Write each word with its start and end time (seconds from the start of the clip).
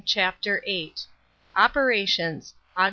CHAPTER 0.03 0.63
VIII 0.65 0.95
OPERATIONS: 1.55 2.55
AUG. 2.75 2.79